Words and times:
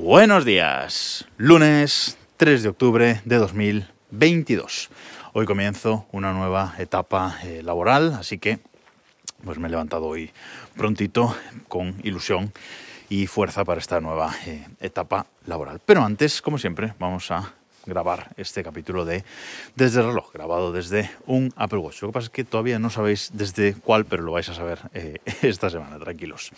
Buenos 0.00 0.44
días, 0.44 1.26
lunes 1.38 2.18
3 2.36 2.62
de 2.62 2.68
octubre 2.68 3.20
de 3.24 3.36
2022. 3.36 4.90
Hoy 5.32 5.44
comienzo 5.44 6.06
una 6.12 6.32
nueva 6.32 6.76
etapa 6.78 7.36
eh, 7.42 7.62
laboral, 7.64 8.14
así 8.14 8.38
que 8.38 8.60
pues 9.44 9.58
me 9.58 9.66
he 9.66 9.70
levantado 9.72 10.06
hoy 10.06 10.30
prontito 10.76 11.34
con 11.66 11.96
ilusión 12.04 12.52
y 13.08 13.26
fuerza 13.26 13.64
para 13.64 13.80
esta 13.80 14.00
nueva 14.00 14.32
eh, 14.46 14.68
etapa 14.78 15.26
laboral. 15.46 15.80
Pero 15.84 16.04
antes, 16.04 16.42
como 16.42 16.58
siempre, 16.58 16.94
vamos 17.00 17.32
a 17.32 17.54
grabar 17.88 18.28
este 18.36 18.62
capítulo 18.62 19.04
de 19.04 19.24
Desde 19.74 20.00
el 20.00 20.06
reloj, 20.06 20.32
grabado 20.32 20.70
desde 20.72 21.10
un 21.26 21.52
Apple 21.56 21.78
Watch. 21.78 22.02
Lo 22.02 22.08
que 22.08 22.12
pasa 22.12 22.26
es 22.26 22.30
que 22.30 22.44
todavía 22.44 22.78
no 22.78 22.90
sabéis 22.90 23.30
desde 23.32 23.74
cuál, 23.74 24.04
pero 24.04 24.22
lo 24.22 24.32
vais 24.32 24.48
a 24.48 24.54
saber 24.54 24.78
eh, 24.94 25.18
esta 25.42 25.70
semana, 25.70 25.98
tranquilos. 25.98 26.52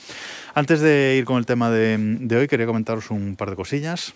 Antes 0.55 0.80
de 0.80 1.16
ir 1.16 1.25
con 1.25 1.39
el 1.39 1.47
tema 1.47 1.70
de, 1.70 1.97
de 1.98 2.37
hoy, 2.37 2.48
quería 2.48 2.66
comentaros 2.66 3.11
un 3.11 3.37
par 3.37 3.51
de 3.51 3.56
cosillas. 3.56 4.15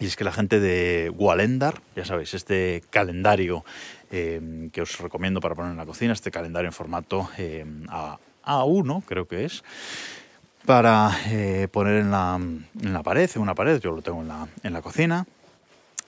Y 0.00 0.06
es 0.06 0.16
que 0.16 0.24
la 0.24 0.32
gente 0.32 0.58
de 0.58 1.08
Walendar, 1.16 1.80
ya 1.94 2.04
sabéis, 2.04 2.34
este 2.34 2.82
calendario 2.90 3.64
eh, 4.10 4.68
que 4.72 4.82
os 4.82 4.98
recomiendo 4.98 5.40
para 5.40 5.54
poner 5.54 5.70
en 5.70 5.76
la 5.76 5.86
cocina, 5.86 6.12
este 6.12 6.32
calendario 6.32 6.68
en 6.68 6.72
formato 6.72 7.28
eh, 7.38 7.64
A, 7.88 8.18
A1, 8.44 9.04
creo 9.04 9.28
que 9.28 9.44
es, 9.44 9.62
para 10.66 11.10
eh, 11.28 11.68
poner 11.70 12.00
en 12.00 12.10
la, 12.10 12.34
en 12.36 12.92
la, 12.92 13.02
pared, 13.02 13.30
en 13.34 13.42
una 13.42 13.54
pared, 13.54 13.80
yo 13.80 13.92
lo 13.92 14.02
tengo 14.02 14.22
en 14.22 14.28
la, 14.28 14.48
en 14.62 14.72
la 14.72 14.82
cocina, 14.82 15.26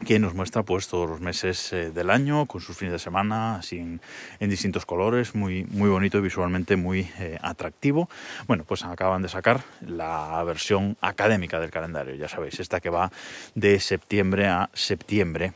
que 0.05 0.19
nos 0.19 0.35
muestra 0.35 0.63
pues 0.63 0.89
todos 0.89 1.09
los 1.09 1.21
meses 1.21 1.73
eh, 1.73 1.91
del 1.91 2.11
año 2.11 2.47
con 2.47 2.61
sus 2.61 2.77
fines 2.77 2.93
de 2.93 2.99
semana 2.99 3.57
así 3.57 3.79
en, 3.79 4.01
distintos 4.41 4.85
colores 4.85 5.35
muy 5.35 5.65
muy 5.65 5.89
bonito 5.89 6.19
y 6.19 6.21
visualmente 6.21 6.77
muy 6.77 7.09
eh, 7.19 7.39
atractivo. 7.41 8.09
Bueno 8.47 8.65
pues 8.65 8.85
acaban 8.85 9.23
de 9.23 9.29
sacar 9.29 9.63
la 9.81 10.43
versión 10.45 10.97
académica 11.01 11.59
del 11.61 11.71
calendario 11.71 12.15
ya 12.15 12.29
sabéis 12.29 12.61
esta 12.61 12.81
que 12.81 12.91
va 12.91 13.11
de 13.55 13.81
septiembre 13.81 14.49
a 14.49 14.71
septiembre 14.75 15.53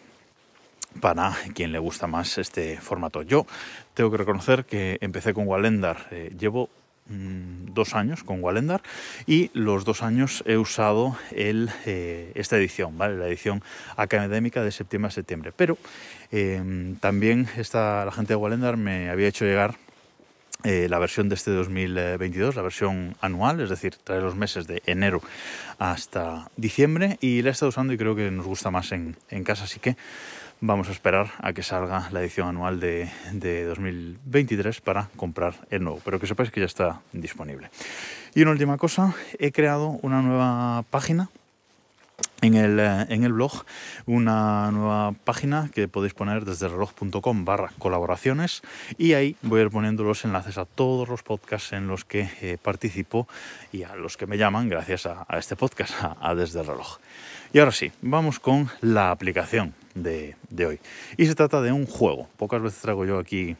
para 1.01 1.37
quien 1.55 1.73
le 1.73 1.79
gusta 1.79 2.07
más 2.07 2.39
este 2.39 2.79
formato. 2.79 3.23
Yo 3.23 3.47
tengo 3.95 4.11
que 4.11 4.17
reconocer 4.17 4.65
que 4.65 4.99
empecé 5.01 5.33
con 5.35 5.47
Walendar 5.47 6.09
eh, 6.11 6.35
llevo 6.39 6.69
dos 7.11 7.95
años 7.95 8.25
con 8.25 8.43
Walendar 8.43 8.83
y 9.27 9.51
los 9.55 9.85
dos 9.85 10.03
años 10.03 10.43
he 10.47 10.57
usado 10.57 11.17
el, 11.33 11.71
eh, 11.87 12.33
esta 12.35 12.57
edición, 12.57 12.97
¿vale? 12.97 13.17
la 13.17 13.27
edición 13.27 13.63
académica 13.97 14.63
de 14.63 14.73
septiembre 14.73 15.09
a 15.09 15.11
septiembre. 15.11 15.53
Pero 15.55 15.79
eh, 16.33 16.95
también 17.01 17.49
esta, 17.57 18.05
la 18.05 18.13
gente 18.13 18.33
de 18.33 18.37
Walendar 18.37 18.77
me 18.77 19.11
había 19.11 19.29
hecho 19.29 19.45
llegar 19.45 19.77
eh, 20.63 20.89
la 20.91 20.99
versión 20.99 21.31
de 21.31 21.37
este 21.37 21.53
2022, 21.53 22.55
la 22.55 22.63
versión 22.63 23.17
anual, 23.23 23.61
es 23.61 23.71
decir, 23.71 23.97
trae 23.97 24.21
los 24.21 24.37
meses 24.37 24.67
de 24.67 24.83
enero 24.85 25.23
hasta 25.79 26.51
diciembre 26.57 27.17
y 27.23 27.41
la 27.41 27.49
he 27.49 27.53
estado 27.53 27.71
usando 27.71 27.95
y 27.95 27.97
creo 27.99 28.15
que 28.15 28.31
nos 28.31 28.47
gusta 28.47 28.71
más 28.71 28.93
en, 28.93 29.17
en 29.31 29.43
casa, 29.43 29.65
así 29.65 29.81
que 29.81 29.97
vamos 30.61 30.89
a 30.89 30.93
esperar 30.93 31.31
a 31.39 31.53
que 31.53 31.63
salga 31.63 32.09
la 32.13 32.21
edición 32.21 32.49
anual 32.49 32.81
de, 32.81 33.11
de, 33.33 33.65
2023 33.65 34.81
para 34.81 35.09
comprar 35.17 35.55
el 35.71 35.83
nuevo, 35.83 36.01
pero 36.05 36.21
que 36.21 36.27
sepáis 36.27 36.51
que 36.51 36.61
ya 36.61 36.67
está 36.67 37.01
disponible. 37.13 37.71
Y 38.35 38.43
una 38.43 38.53
última 38.53 38.77
cosa, 38.77 39.15
he 39.39 39.53
creado 39.53 39.99
una 40.03 40.23
nueva 40.23 40.85
página 40.91 41.31
en 42.43 42.55
el, 42.55 42.79
eh, 42.81 43.07
en 43.09 43.25
el, 43.25 43.33
blog 43.33 43.65
una 44.07 44.71
nueva 44.71 45.13
página 45.25 45.71
que 45.75 45.89
podéis 45.89 46.15
poner 46.15 46.45
desde 46.45 46.69
reloj.com 46.69 47.45
barra 47.45 47.73
colaboraciones 47.79 48.63
y 48.99 49.15
ahí 49.15 49.37
voy 49.43 49.61
a 49.61 49.65
ir 49.65 49.71
poniendo 49.71 50.05
los 50.05 50.25
enlaces 50.25 50.59
a 50.59 50.65
todos 50.65 51.09
los 51.09 51.23
podcasts 51.23 51.73
en 51.73 51.87
los 51.87 52.05
que 52.05 52.29
eh, 52.41 52.59
participo 52.61 53.29
y 53.73 53.83
a 53.83 53.95
los 53.97 54.17
que 54.17 54.27
me 54.27 54.39
llaman 54.39 54.69
gracias 54.69 55.07
a, 55.07 55.27
este 55.39 55.57
podcast, 55.57 55.93
a, 56.03 56.17
a, 56.21 56.35
Desde 56.35 56.61
el 56.61 56.67
Reloj. 56.67 56.99
Y 57.53 57.59
ahora 57.59 57.73
sí, 57.73 57.91
vamos 58.03 58.39
con 58.39 58.69
la 58.81 59.11
aplicación 59.11 59.75
de, 59.95 60.37
de 60.51 60.67
hoy. 60.67 60.81
Y 61.17 61.27
se 61.27 61.35
trata 61.35 61.61
de 61.61 61.73
un 61.73 61.87
juego. 61.87 62.29
Pocas 62.37 62.63
veces 62.63 62.81
traigo 62.81 63.05
yo 63.05 63.19
aquí 63.19 63.57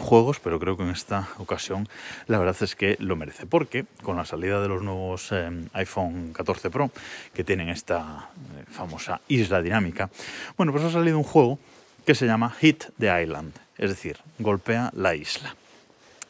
juegos, 0.00 0.40
pero 0.40 0.58
creo 0.58 0.76
que 0.76 0.82
en 0.82 0.90
esta 0.90 1.28
ocasión 1.38 1.88
la 2.26 2.38
verdad 2.38 2.56
es 2.60 2.74
que 2.74 2.96
lo 2.98 3.16
merece, 3.16 3.46
porque 3.46 3.84
con 4.02 4.16
la 4.16 4.24
salida 4.24 4.60
de 4.60 4.68
los 4.68 4.82
nuevos 4.82 5.30
eh, 5.32 5.50
iPhone 5.72 6.32
14 6.32 6.70
Pro, 6.70 6.90
que 7.34 7.44
tienen 7.44 7.68
esta 7.68 8.30
eh, 8.56 8.64
famosa 8.70 9.20
isla 9.28 9.62
dinámica, 9.62 10.10
bueno, 10.56 10.72
pues 10.72 10.84
ha 10.84 10.90
salido 10.90 11.18
un 11.18 11.24
juego 11.24 11.58
que 12.06 12.14
se 12.14 12.26
llama 12.26 12.50
Hit 12.60 12.84
the 12.98 13.22
Island, 13.22 13.52
es 13.78 13.90
decir, 13.90 14.18
golpea 14.38 14.90
la 14.94 15.14
isla. 15.14 15.54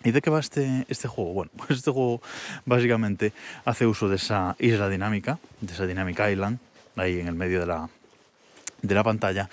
¿Y 0.03 0.13
de 0.13 0.23
qué 0.23 0.31
va 0.31 0.41
este, 0.41 0.87
este 0.89 1.09
juego? 1.09 1.33
Bueno, 1.33 1.51
pues 1.57 1.71
este 1.71 1.91
juego 1.91 2.21
básicamente 2.65 3.33
hace 3.65 3.87
uso 3.87 4.09
de 4.09 4.17
esa 4.17 4.57
isla 4.59 4.89
dinámica, 4.89 5.39
de 5.61 5.73
esa 5.73 5.87
Dynamic 5.87 6.21
Island, 6.31 6.59
ahí 6.97 7.21
en 7.21 7.29
el 7.29 7.35
medio 7.35 7.61
de 7.61 7.67
la, 7.67 7.89
de 8.83 8.95
la 8.95 9.05
pantalla 9.05 9.49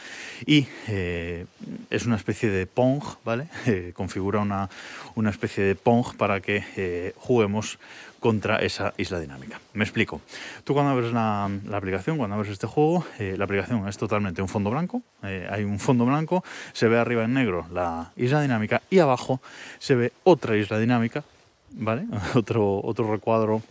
y 0.46 0.68
eh, 0.88 1.46
es 1.90 2.06
una 2.06 2.16
especie 2.16 2.50
de 2.50 2.66
Pong, 2.66 3.04
¿vale? 3.24 3.48
Eh, 3.68 3.92
configura 3.94 4.40
una, 4.40 4.70
una, 5.16 5.30
especie 5.30 5.64
de 5.64 5.76
Pong 5.76 6.16
para 6.16 6.40
que 6.40 6.64
eh, 6.78 7.14
juguemos 7.18 7.80
contra 8.22 8.58
esa 8.60 8.94
isla 8.98 9.20
dinámica. 9.20 9.60
Me 9.74 9.84
explico. 9.84 10.22
Tú 10.64 10.74
cuando 10.74 10.92
abres 10.92 11.12
la, 11.12 11.52
la 11.66 11.78
aplicación, 11.78 12.18
cuando 12.18 12.36
abres 12.36 12.52
este 12.52 12.66
juego, 12.66 13.06
la 13.20 13.44
aplicación 13.44 13.88
es 13.88 13.98
totalmente 13.98 14.42
un 14.42 14.48
fondo 14.48 14.72
blanco. 14.72 15.02
hay 15.22 15.64
un 15.64 15.80
fondo 15.80 16.06
blanco, 16.06 16.44
se 16.72 16.88
ve 16.88 16.98
arriba 16.98 17.26
en 17.26 17.34
negro 17.34 17.68
la 17.72 18.12
isla 18.16 18.42
dinámica 18.42 18.82
y 18.90 19.00
abajo 19.00 19.42
se 19.80 19.96
ve 19.96 20.14
otra 20.24 20.56
isla 20.56 20.80
dinámica, 20.80 21.24
¿vale? 21.72 22.06
otro, 22.36 22.80
otro 22.84 23.12
recuadro 23.12 23.62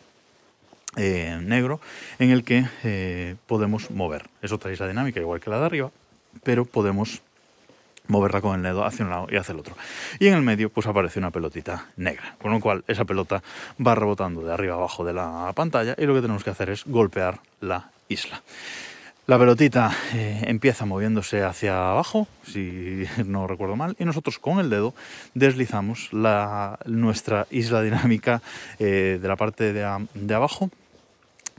eh, 0.97 1.39
negro 1.43 1.79
en 2.19 2.31
el 2.31 2.43
que 2.43 2.65
eh, 2.83 3.37
podemos 3.47 3.91
mover. 3.91 4.31
Es 4.41 4.51
otra 4.51 4.73
isla 4.73 4.89
dinámica 4.89 5.21
igual 5.21 5.41
que 5.41 5.51
la 5.51 5.61
de 5.61 5.67
arriba, 5.67 5.91
pero 6.43 6.65
podemos 6.65 7.21
moverla 8.09 8.41
con 8.41 8.57
el 8.57 8.63
dedo 8.63 8.83
hacia 8.83 9.05
un 9.05 9.11
lado 9.11 9.27
y 9.31 9.37
hacia 9.37 9.53
el 9.53 9.61
otro. 9.61 9.77
Y 10.19 10.29
en 10.29 10.35
el 10.35 10.43
medio 10.43 10.71
pues 10.71 10.87
aparece 10.87 11.19
una 11.19 11.31
pelotita 11.31 11.87
negra, 11.99 12.37
con 12.41 12.51
lo 12.51 12.61
cual 12.61 12.83
esa 12.89 13.05
pelota 13.05 13.43
va 13.85 13.95
rebotando 13.95 14.41
de 14.41 14.55
arriba 14.55 14.75
abajo 14.75 15.05
de 15.05 15.13
la 15.13 15.53
pantalla 15.55 15.95
y 15.99 16.07
lo 16.07 16.15
que 16.15 16.23
tenemos 16.23 16.43
que 16.43 16.51
hacer 16.51 16.71
es 16.71 16.85
golpear 16.87 17.41
la 17.61 17.91
isla. 18.09 18.43
La 19.27 19.39
pelotita 19.39 19.93
eh, 20.15 20.45
empieza 20.47 20.87
moviéndose 20.87 21.43
hacia 21.43 21.91
abajo, 21.91 22.27
si 22.47 23.05
no 23.27 23.47
recuerdo 23.47 23.77
mal, 23.77 23.97
y 23.99 24.07
nosotros 24.07 24.39
con 24.39 24.61
el 24.61 24.71
dedo 24.71 24.95
deslizamos 25.35 26.11
la, 26.13 26.79
nuestra 26.87 27.47
isla 27.51 27.83
dinámica 27.83 28.41
de 28.79 29.21
la 29.21 29.37
parte 29.37 29.75
de 29.75 30.35
abajo 30.35 30.71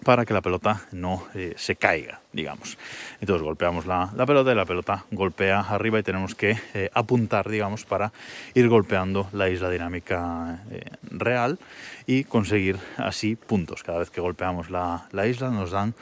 para 0.07 0.25
que 0.25 0.33
la 0.33 0.39
pelota 0.39 0.83
no 0.93 1.27
eh, 1.35 1.53
se 1.57 1.75
caiga, 1.75 2.21
digamos. 2.31 2.77
Entonces 3.19 3.43
golpeamos 3.43 3.85
la, 3.85 4.09
pelota 4.25 4.53
y 4.53 4.55
la 4.55 4.63
pelota 4.63 5.03
golpea 5.11 5.59
arriba 5.59 5.99
y 5.99 6.03
tenemos 6.03 6.33
que 6.33 6.57
eh, 6.73 6.89
apuntar, 6.93 7.49
digamos, 7.49 7.83
para 7.83 8.13
ir 8.53 8.69
golpeando 8.69 9.27
la 9.33 9.49
isla 9.49 9.69
dinámica 9.69 10.63
eh, 10.71 10.91
real 11.11 11.59
y 12.05 12.23
conseguir 12.23 12.77
así 12.95 13.35
puntos. 13.35 13.83
Cada 13.83 13.99
vez 13.99 14.09
que 14.09 14.21
golpeamos 14.21 14.69
la, 14.69 15.09
la, 15.11 15.27
isla 15.27 15.49
nos 15.49 15.71
dan 15.71 15.93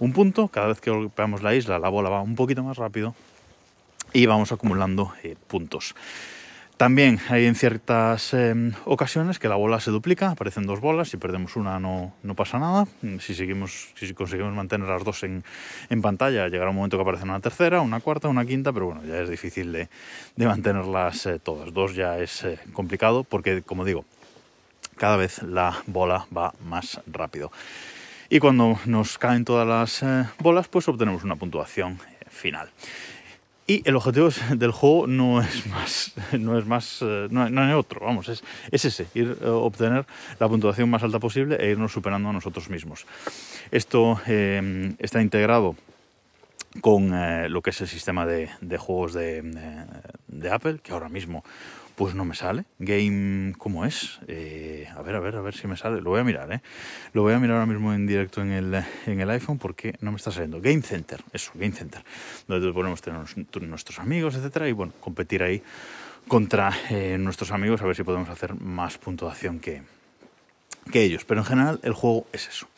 un 0.00 0.12
punto, 0.12 0.48
cada 0.48 0.66
vez 0.66 0.80
que 0.80 0.90
golpeamos 0.90 1.44
la 1.44 1.54
isla 1.54 1.78
la 1.78 1.88
bola 1.88 2.10
va 2.10 2.20
un 2.20 2.34
poquito 2.34 2.64
más 2.64 2.78
rápido 2.78 3.14
y 4.12 4.26
vamos 4.26 4.50
acumulando 4.50 5.12
puntos. 5.46 5.94
También 6.82 7.20
hay 7.28 7.46
en 7.46 7.54
ciertas 7.54 8.34
eh, 8.34 8.72
ocasiones 8.86 9.38
que 9.38 9.46
la 9.46 9.54
bola 9.54 9.78
se 9.78 9.92
duplica, 9.92 10.30
aparecen 10.30 10.66
dos 10.66 10.80
bolas, 10.80 11.10
si 11.10 11.16
perdemos 11.16 11.54
una 11.54 11.78
no, 11.78 12.12
no 12.24 12.34
pasa 12.34 12.58
nada, 12.58 12.88
si, 13.20 13.36
seguimos, 13.36 13.90
si 13.94 14.12
conseguimos 14.14 14.52
mantener 14.52 14.88
las 14.88 15.04
dos 15.04 15.22
en, 15.22 15.44
pantalla 16.02 16.48
llegará 16.48 16.70
un 16.70 16.74
momento 16.74 16.96
que 16.96 17.02
aparece 17.02 17.22
una 17.22 17.38
tercera, 17.38 17.82
una 17.82 18.00
cuarta, 18.00 18.26
una 18.26 18.44
quinta, 18.44 18.72
pero 18.72 18.86
bueno, 18.86 19.04
ya 19.04 19.20
es 19.20 19.28
difícil 19.28 19.70
de, 19.70 19.88
de 20.34 20.44
mantenerlas 20.44 21.24
eh, 21.26 21.38
todas, 21.38 21.72
dos 21.72 21.94
ya 21.94 22.18
es 22.18 22.42
eh, 22.42 22.58
complicado 22.72 23.22
porque 23.22 23.62
como 23.62 23.84
digo, 23.84 24.04
cada 24.96 25.16
vez 25.16 25.40
la 25.44 25.84
bola 25.86 26.26
va 26.36 26.52
más 26.64 27.00
rápido. 27.06 27.52
Y 28.28 28.40
cuando 28.40 28.80
nos 28.86 29.18
caen 29.18 29.44
todas 29.44 29.68
las 29.68 30.02
eh, 30.02 30.28
bolas, 30.40 30.66
pues 30.66 30.88
obtenemos 30.88 31.22
una 31.22 31.36
puntuación 31.36 32.00
final. 32.28 32.70
Y 33.66 33.88
el 33.88 33.96
objetivo 33.96 34.28
del 34.54 34.72
juego 34.72 35.06
no 35.06 35.40
es 35.40 35.66
más, 35.66 36.12
no 36.38 36.58
es 36.58 36.66
más, 36.66 37.02
no, 37.02 37.48
no 37.48 37.62
hay 37.62 37.72
otro, 37.72 38.00
vamos, 38.04 38.28
es, 38.28 38.42
es 38.70 38.84
ese, 38.84 39.06
ir 39.14 39.38
a 39.44 39.50
obtener 39.50 40.04
la 40.38 40.48
puntuación 40.48 40.90
más 40.90 41.02
alta 41.02 41.18
posible 41.18 41.56
e 41.60 41.70
irnos 41.70 41.92
superando 41.92 42.28
a 42.28 42.32
nosotros 42.32 42.68
mismos. 42.68 43.06
Esto 43.70 44.20
eh, 44.26 44.94
está 44.98 45.22
integrado 45.22 45.76
con 46.80 47.12
eh, 47.14 47.48
lo 47.48 47.62
que 47.62 47.70
es 47.70 47.80
el 47.80 47.88
sistema 47.88 48.26
de, 48.26 48.48
juegos 48.78 49.16
eh, 49.16 49.42
de, 50.28 50.50
Apple, 50.50 50.78
que 50.82 50.92
ahora 50.92 51.08
mismo 51.08 51.44
pues 51.96 52.14
no 52.14 52.24
me 52.24 52.34
sale. 52.34 52.64
Game, 52.78 53.54
¿cómo 53.58 53.84
es? 53.84 54.20
Eh, 54.28 54.88
a 54.94 55.02
ver, 55.02 55.14
a 55.16 55.20
ver, 55.20 55.36
a 55.36 55.40
ver 55.40 55.54
si 55.54 55.66
me 55.66 55.76
sale. 55.76 56.00
Lo 56.00 56.10
voy 56.10 56.20
a 56.20 56.24
mirar, 56.24 56.52
¿eh? 56.52 56.60
Lo 57.12 57.22
voy 57.22 57.34
a 57.34 57.38
mirar 57.38 57.56
ahora 57.56 57.66
mismo 57.66 57.92
en 57.92 58.06
directo 58.06 58.42
en 58.42 58.52
el, 58.52 58.82
en 59.06 59.20
el 59.20 59.30
iPhone 59.30 59.58
porque 59.58 59.94
no 60.00 60.10
me 60.10 60.16
está 60.16 60.30
saliendo. 60.30 60.60
Game 60.60 60.82
Center, 60.82 61.22
eso, 61.32 61.52
Game 61.54 61.72
Center. 61.72 62.02
Donde 62.48 62.72
podemos 62.72 63.00
tener 63.02 63.20
nuestros 63.62 63.98
amigos, 63.98 64.34
etcétera, 64.34 64.68
y 64.68 64.72
bueno, 64.72 64.92
competir 65.00 65.42
ahí 65.42 65.62
contra 66.28 66.72
eh, 66.90 67.16
nuestros 67.18 67.50
amigos 67.50 67.82
a 67.82 67.86
ver 67.86 67.96
si 67.96 68.04
podemos 68.04 68.28
hacer 68.28 68.54
más 68.54 68.98
puntuación 68.98 69.60
que, 69.60 69.82
que 70.90 71.02
ellos. 71.02 71.24
Pero 71.24 71.40
en 71.40 71.46
general 71.46 71.80
el 71.82 71.92
juego 71.92 72.26
es 72.32 72.48
eso. 72.48 72.68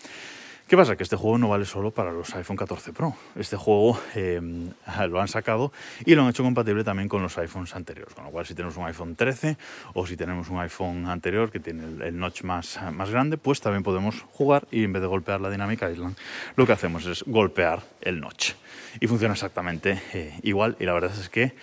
¿Qué 0.75 0.77
¿Qué 0.77 0.83
pasa? 0.83 0.97
Que 0.97 1.05
este 1.05 1.15
juego 1.15 1.39
no 1.39 1.51
vale 1.51 1.67
solo 1.67 1.93
para 1.93 2.11
los 2.11 2.35
iPhone 2.35 2.57
14 2.57 2.93
Pro. 2.93 3.15
Este 3.37 3.55
juego 3.57 3.97
eh, 4.17 4.41
lo 5.09 5.21
han 5.21 5.29
sacado 5.29 5.73
y 6.05 6.17
lo 6.17 6.23
han 6.23 6.31
hecho 6.31 6.43
compatible 6.43 6.83
también 6.83 7.09
con 7.09 7.23
los 7.23 7.39
iPhones 7.39 7.77
anteriores. 7.77 8.13
Con 8.13 8.25
lo 8.25 8.33
cual, 8.33 8.45
si 8.45 8.57
tenemos 8.57 8.77
un 8.77 8.87
iPhone 8.87 9.15
13 9.15 9.57
o 9.93 10.05
si 10.05 10.17
tenemos 10.17 10.49
un 10.49 10.59
iPhone 10.59 11.07
anterior 11.07 11.53
que 11.53 11.61
tiene 11.61 11.85
el, 12.05 12.19
notch 12.19 12.43
más, 12.43 12.81
más 12.93 13.09
grande, 13.09 13.37
pues 13.37 13.61
también 13.61 13.85
podemos 13.85 14.23
jugar 14.33 14.67
y 14.73 14.83
en 14.83 14.93
vez 14.93 15.01
de 15.01 15.07
golpear 15.07 15.41
la 15.41 15.49
Dynamic 15.49 15.81
Island, 15.81 16.17
lo 16.57 16.67
que 16.67 16.73
hacemos 16.73 17.07
es 17.07 17.23
golpear 17.25 17.85
el 18.01 18.21
notch. 18.21 18.55
Y 18.99 19.07
funciona 19.07 19.35
exactamente 19.35 20.03
eh, 20.13 20.41
igual. 20.43 20.77
Y 20.81 20.87
la 20.87 20.93
verdad 20.93 21.13
es 21.17 21.29
que 21.29 21.55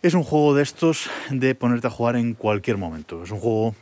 es 0.00 0.14
un 0.14 0.22
juego 0.22 0.54
de 0.54 0.62
estos 0.62 1.10
de 1.28 1.54
ponerte 1.54 1.88
a 1.88 1.90
jugar 1.90 2.16
en 2.16 2.32
cualquier 2.32 2.78
momento. 2.78 3.24
Es 3.24 3.30
un 3.30 3.40
juego 3.40 3.74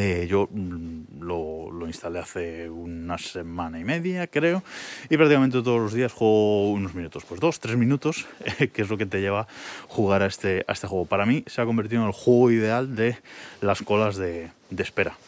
eh, 0.00 0.28
yo 0.30 0.48
mm, 0.48 1.22
lo, 1.22 1.72
lo, 1.72 1.88
instalé 1.88 2.20
hace 2.20 2.70
una 2.70 3.18
semana 3.18 3.80
y 3.80 3.84
media, 3.84 4.28
creo, 4.28 4.62
y 5.10 5.16
prácticamente 5.16 5.60
todos 5.60 5.80
los 5.80 5.92
días 5.92 6.12
juego 6.12 6.70
unos 6.70 6.94
minutos, 6.94 7.24
pues 7.28 7.40
dos, 7.40 7.58
tres 7.58 7.76
minutos, 7.76 8.28
que 8.72 8.82
es 8.82 8.88
lo 8.88 8.96
que 8.96 9.06
te 9.06 9.20
lleva 9.20 9.40
a 9.40 9.48
jugar 9.88 10.22
a 10.22 10.26
este, 10.26 10.64
a 10.68 10.72
este 10.72 10.86
juego. 10.86 11.04
Para 11.06 11.26
mí 11.26 11.42
se 11.48 11.60
ha 11.60 11.66
convertido 11.66 12.02
en 12.02 12.06
el 12.06 12.12
juego 12.12 12.52
ideal 12.52 12.94
de 12.94 13.18
las 13.60 13.82
colas 13.82 14.16
de, 14.16 14.52
de 14.70 14.82
espera, 14.84 15.18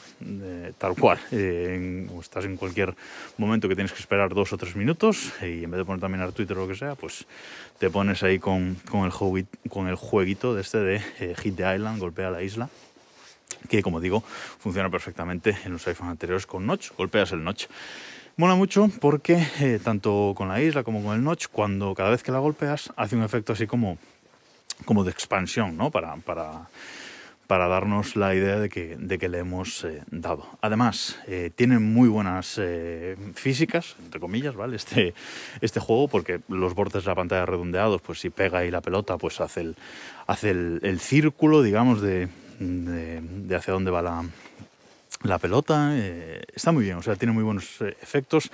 tal 0.78 0.94
cual. 0.94 1.18
Eh, 1.32 2.06
estás 2.20 2.44
en 2.44 2.56
cualquier 2.56 2.94
momento 3.38 3.68
que 3.68 3.74
tienes 3.74 3.92
que 3.92 3.98
esperar 3.98 4.32
dos 4.32 4.52
o 4.52 4.56
tres 4.56 4.76
minutos 4.76 5.32
y 5.42 5.64
en 5.64 5.70
vez 5.72 5.78
de 5.78 5.84
poner 5.84 6.00
también 6.00 6.22
a 6.22 6.30
Twitter 6.30 6.56
o 6.56 6.60
lo 6.60 6.68
que 6.68 6.76
sea, 6.76 6.94
pues 6.94 7.26
te 7.80 7.90
pones 7.90 8.22
ahí 8.22 8.38
con, 8.38 8.76
con, 8.88 9.04
el, 9.04 9.10
jueguito, 9.10 9.58
con 9.68 9.88
el 9.88 9.96
jueguito 9.96 10.54
de 10.54 10.60
este 10.60 10.78
de 10.78 11.02
eh, 11.18 11.34
Hit 11.36 11.56
the 11.56 11.74
Island, 11.74 11.98
golpea 11.98 12.30
la 12.30 12.44
isla 12.44 12.68
que 13.68 13.82
como 13.82 14.00
digo 14.00 14.22
funciona 14.58 14.90
perfectamente 14.90 15.56
en 15.64 15.72
los 15.72 15.86
iPhones 15.86 16.12
anteriores 16.12 16.46
con 16.46 16.66
notch, 16.66 16.90
golpeas 16.96 17.32
el 17.32 17.44
notch. 17.44 17.66
Mola 18.36 18.54
mucho 18.54 18.88
porque 19.00 19.46
eh, 19.60 19.80
tanto 19.82 20.32
con 20.36 20.48
la 20.48 20.60
isla 20.60 20.82
como 20.82 21.02
con 21.02 21.14
el 21.14 21.22
notch, 21.22 21.48
cuando 21.48 21.94
cada 21.94 22.10
vez 22.10 22.22
que 22.22 22.32
la 22.32 22.38
golpeas 22.38 22.92
hace 22.96 23.16
un 23.16 23.22
efecto 23.22 23.52
así 23.52 23.66
como, 23.66 23.98
como 24.84 25.04
de 25.04 25.10
expansión, 25.10 25.76
¿no? 25.76 25.90
Para, 25.90 26.16
para, 26.16 26.68
para 27.46 27.68
darnos 27.68 28.16
la 28.16 28.34
idea 28.34 28.58
de 28.58 28.70
que, 28.70 28.96
de 28.96 29.18
que 29.18 29.28
le 29.28 29.40
hemos 29.40 29.84
eh, 29.84 30.02
dado. 30.10 30.46
Además, 30.62 31.18
eh, 31.26 31.50
tiene 31.54 31.80
muy 31.80 32.08
buenas 32.08 32.58
físicas, 33.34 33.96
entre 34.02 34.20
comillas, 34.20 34.54
¿vale? 34.54 34.76
Este, 34.76 35.12
este 35.60 35.80
juego, 35.80 36.08
porque 36.08 36.40
los 36.48 36.74
bordes 36.74 37.04
de 37.04 37.10
la 37.10 37.16
pantalla 37.16 37.44
redondeados, 37.44 38.00
pues 38.00 38.20
si 38.20 38.30
pega 38.30 38.60
ahí 38.60 38.70
la 38.70 38.80
pelota, 38.80 39.18
pues 39.18 39.40
hace 39.42 39.60
el, 39.60 39.76
hace 40.26 40.50
el 40.50 41.00
círculo, 41.00 41.62
digamos, 41.62 42.00
de, 42.00 42.28
de, 42.60 43.56
hacia 43.56 43.72
dónde 43.72 43.90
va 43.90 44.02
la, 44.02 44.24
la 45.22 45.38
pelota. 45.38 45.90
Eh, 45.94 46.42
está 46.54 46.72
muy 46.72 46.84
bien, 46.84 46.98
o 46.98 47.02
sea, 47.02 47.16
tiene 47.16 47.32
muy 47.32 47.42
buenos 47.42 47.80
eh, 47.80 47.96
efectos, 48.02 48.50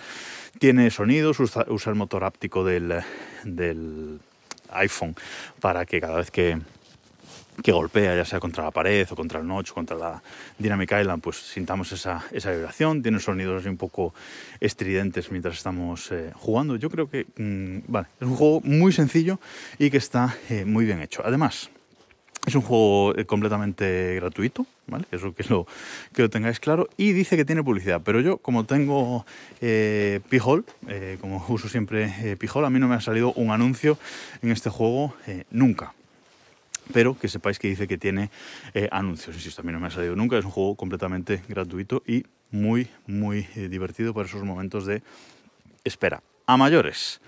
tiene 0.58 0.90
sonidos, 0.90 1.40
usa, 1.40 1.66
el 1.90 1.94
motor 1.94 2.24
áptico 2.24 2.64
del, 2.64 3.02
del, 3.44 4.20
iPhone 4.70 5.14
para 5.60 5.86
que 5.86 6.00
cada 6.00 6.16
vez 6.16 6.32
que, 6.32 6.58
que 7.62 7.70
golpea, 7.70 8.16
ya 8.16 8.24
sea 8.24 8.40
contra 8.40 8.64
la 8.64 8.72
pared 8.72 9.06
o 9.10 9.14
contra 9.14 9.38
el 9.38 9.46
notch, 9.46 9.70
contra 9.70 9.96
la 9.96 10.22
Dynamic 10.58 10.92
Island, 11.00 11.22
pues 11.22 11.36
sintamos 11.36 11.92
esa, 11.92 12.24
esa 12.32 12.50
vibración. 12.50 13.00
Tiene 13.00 13.20
sonidos 13.20 13.64
un 13.64 13.76
poco 13.76 14.12
estridentes 14.58 15.30
mientras 15.30 15.56
estamos 15.56 16.10
eh, 16.10 16.32
jugando. 16.34 16.74
Yo 16.74 16.90
creo 16.90 17.08
que 17.08 17.26
mmm, 17.36 17.78
vale, 17.86 18.08
es 18.20 18.26
un 18.26 18.34
juego 18.34 18.60
muy 18.62 18.92
sencillo 18.92 19.38
y 19.78 19.88
que 19.88 19.98
está 19.98 20.36
muy 20.66 20.84
bien 20.84 21.00
hecho. 21.00 21.22
Además, 21.24 21.70
es 22.46 22.54
un 22.54 22.62
juego 22.62 23.14
eh, 23.16 23.26
completamente 23.26 24.14
gratuito, 24.14 24.66
¿vale? 24.86 25.04
Eso 25.10 25.34
que 25.34 25.44
lo, 25.44 25.66
que 26.14 26.22
lo 26.22 26.30
tengáis 26.30 26.60
claro. 26.60 26.88
Y 26.96 27.12
dice 27.12 27.36
que 27.36 27.44
tiene 27.44 27.62
publicidad, 27.62 28.00
pero 28.04 28.20
yo, 28.20 28.38
como 28.38 28.64
tengo 28.64 29.26
eh, 29.60 30.20
Pijol, 30.28 30.64
eh, 30.88 31.18
como 31.20 31.44
uso 31.48 31.68
siempre 31.68 32.14
eh, 32.22 32.36
Pijol, 32.36 32.64
a 32.64 32.70
mí 32.70 32.78
no 32.78 32.88
me 32.88 32.94
ha 32.94 33.00
salido 33.00 33.32
un 33.32 33.50
anuncio 33.50 33.98
en 34.42 34.52
este 34.52 34.70
juego 34.70 35.14
eh, 35.26 35.44
nunca. 35.50 35.92
Pero 36.92 37.18
que 37.18 37.26
sepáis 37.26 37.58
que 37.58 37.66
dice 37.66 37.88
que 37.88 37.98
tiene 37.98 38.30
anuncios. 38.92 39.34
Insisto, 39.34 39.60
a 39.60 39.64
mí 39.64 39.72
no 39.72 39.80
me 39.80 39.88
ha 39.88 39.90
salido 39.90 40.14
nunca. 40.14 40.38
Es 40.38 40.44
un 40.44 40.52
juego 40.52 40.76
completamente 40.76 41.42
gratuito 41.48 42.04
y 42.06 42.24
muy, 42.52 42.88
muy 43.08 43.42
divertido 43.56 44.14
para 44.14 44.28
esos 44.28 44.44
momentos 44.44 44.86
de 44.86 45.02
espera. 45.82 46.22
A 46.46 46.56
mayores. 46.56 47.20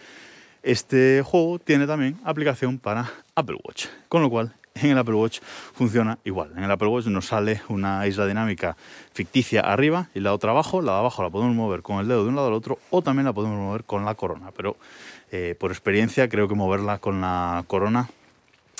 Este 0.62 1.22
juego 1.24 1.58
tiene 1.58 1.88
también 1.88 2.18
aplicación 2.22 2.78
para 2.78 3.10
Apple 3.34 3.56
Watch, 3.64 3.86
con 4.08 4.22
lo 4.22 4.30
cual 4.30 4.54
en 4.82 4.90
el 4.90 4.98
Apple 4.98 5.14
Watch 5.14 5.40
funciona 5.74 6.18
igual. 6.24 6.52
En 6.56 6.64
el 6.64 6.70
Apple 6.70 6.88
Watch 6.88 7.06
nos 7.06 7.26
sale 7.26 7.62
una 7.68 8.06
isla 8.06 8.26
dinámica 8.26 8.76
ficticia 9.12 9.60
arriba 9.60 10.08
y 10.14 10.20
la 10.20 10.32
otra 10.32 10.50
abajo. 10.50 10.82
La 10.82 10.92
de 10.92 10.98
abajo 10.98 11.22
la 11.22 11.30
podemos 11.30 11.54
mover 11.54 11.82
con 11.82 11.98
el 11.98 12.08
dedo 12.08 12.22
de 12.22 12.28
un 12.28 12.36
lado 12.36 12.48
al 12.48 12.54
otro 12.54 12.78
o 12.90 13.02
también 13.02 13.26
la 13.26 13.32
podemos 13.32 13.58
mover 13.58 13.84
con 13.84 14.04
la 14.04 14.14
corona. 14.14 14.50
Pero 14.56 14.76
eh, 15.30 15.54
por 15.58 15.70
experiencia 15.70 16.28
creo 16.28 16.48
que 16.48 16.54
moverla 16.54 16.98
con 16.98 17.20
la 17.20 17.64
corona 17.66 18.08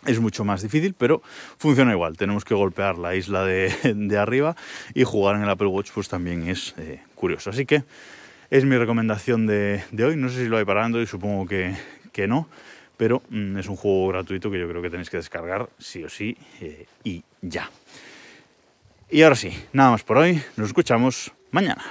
es 0.06 0.20
mucho 0.20 0.44
más 0.44 0.62
difícil, 0.62 0.94
pero 0.94 1.22
funciona 1.58 1.92
igual. 1.92 2.16
Tenemos 2.16 2.44
que 2.44 2.54
golpear 2.54 2.98
la 2.98 3.14
isla 3.14 3.44
de, 3.44 3.72
de 3.94 4.18
arriba 4.18 4.56
y 4.94 5.04
jugar 5.04 5.36
en 5.36 5.42
el 5.42 5.50
Apple 5.50 5.66
Watch 5.68 5.90
pues 5.92 6.08
también 6.08 6.48
es 6.48 6.74
eh, 6.78 7.00
curioso. 7.14 7.50
Así 7.50 7.66
que 7.66 7.84
es 8.50 8.64
mi 8.64 8.76
recomendación 8.76 9.46
de, 9.46 9.82
de, 9.90 10.04
hoy. 10.04 10.16
No 10.16 10.28
sé 10.28 10.44
si 10.44 10.48
lo 10.48 10.56
hay 10.56 10.64
parando 10.64 11.02
y 11.02 11.06
supongo 11.06 11.46
que, 11.46 11.76
que 12.12 12.26
no 12.26 12.48
pero 12.98 13.22
mmm, 13.30 13.56
es 13.56 13.68
un 13.68 13.76
juego 13.76 14.08
gratuito 14.08 14.50
que 14.50 14.58
yo 14.58 14.68
creo 14.68 14.82
que 14.82 14.90
tenéis 14.90 15.08
que 15.08 15.16
descargar 15.16 15.70
sí 15.78 16.04
o 16.04 16.10
sí 16.10 16.36
eh, 16.60 16.84
y 17.04 17.24
ya. 17.40 17.70
Y 19.10 19.22
ahora 19.22 19.36
sí, 19.36 19.50
nada 19.72 19.92
más 19.92 20.02
por 20.02 20.18
hoy, 20.18 20.42
nos 20.56 20.66
escuchamos 20.66 21.32
mañana. 21.50 21.82